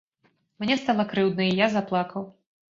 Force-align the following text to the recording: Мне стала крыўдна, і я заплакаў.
Мне 0.63 0.77
стала 0.85 1.05
крыўдна, 1.13 1.43
і 1.47 1.63
я 1.63 1.71
заплакаў. 1.77 2.29